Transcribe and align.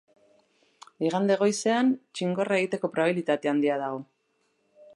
Igande 1.09 1.35
goizean, 1.41 1.91
txingorra 2.19 2.57
egiteko 2.61 2.91
probabilitate 2.95 3.53
handia 3.53 3.77
dago. 3.83 4.01